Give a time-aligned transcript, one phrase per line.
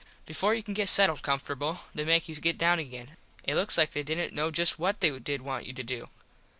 [0.25, 3.17] Before you can get settled comfortable they make you get down again.
[3.43, 6.09] It looks like they didnt know just what they did want you to do.